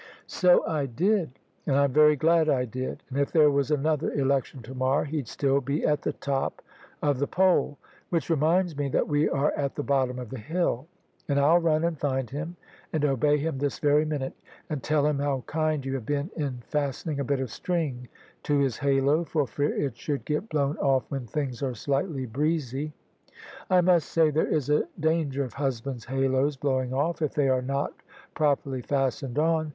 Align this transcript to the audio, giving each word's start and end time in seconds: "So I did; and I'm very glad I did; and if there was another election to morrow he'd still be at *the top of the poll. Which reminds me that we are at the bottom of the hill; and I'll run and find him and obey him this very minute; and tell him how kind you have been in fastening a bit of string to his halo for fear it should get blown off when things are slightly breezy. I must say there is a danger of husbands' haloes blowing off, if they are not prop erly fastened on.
"So 0.25 0.65
I 0.65 0.87
did; 0.87 1.37
and 1.67 1.75
I'm 1.75 1.93
very 1.93 2.15
glad 2.15 2.49
I 2.49 2.65
did; 2.65 3.03
and 3.11 3.19
if 3.19 3.31
there 3.31 3.51
was 3.51 3.69
another 3.69 4.11
election 4.13 4.63
to 4.63 4.73
morrow 4.73 5.03
he'd 5.03 5.27
still 5.27 5.61
be 5.61 5.85
at 5.85 6.01
*the 6.01 6.13
top 6.13 6.63
of 7.03 7.19
the 7.19 7.27
poll. 7.27 7.77
Which 8.09 8.27
reminds 8.27 8.75
me 8.75 8.89
that 8.89 9.07
we 9.07 9.29
are 9.29 9.51
at 9.51 9.75
the 9.75 9.83
bottom 9.83 10.17
of 10.17 10.31
the 10.31 10.39
hill; 10.39 10.87
and 11.27 11.39
I'll 11.39 11.59
run 11.59 11.83
and 11.83 11.99
find 11.99 12.27
him 12.31 12.55
and 12.91 13.05
obey 13.05 13.37
him 13.37 13.59
this 13.59 13.77
very 13.77 14.03
minute; 14.03 14.33
and 14.71 14.81
tell 14.81 15.05
him 15.05 15.19
how 15.19 15.43
kind 15.45 15.85
you 15.85 15.93
have 15.93 16.05
been 16.07 16.31
in 16.35 16.63
fastening 16.65 17.19
a 17.19 17.23
bit 17.23 17.39
of 17.39 17.51
string 17.51 18.07
to 18.41 18.57
his 18.57 18.77
halo 18.77 19.23
for 19.23 19.45
fear 19.45 19.71
it 19.71 19.95
should 19.95 20.25
get 20.25 20.49
blown 20.49 20.77
off 20.77 21.03
when 21.11 21.27
things 21.27 21.61
are 21.61 21.75
slightly 21.75 22.25
breezy. 22.25 22.91
I 23.69 23.81
must 23.81 24.09
say 24.09 24.31
there 24.31 24.47
is 24.47 24.67
a 24.67 24.87
danger 24.99 25.43
of 25.43 25.53
husbands' 25.53 26.05
haloes 26.05 26.57
blowing 26.59 26.91
off, 26.91 27.21
if 27.21 27.35
they 27.35 27.49
are 27.49 27.61
not 27.61 27.93
prop 28.33 28.63
erly 28.63 28.83
fastened 28.83 29.37
on. 29.37 29.69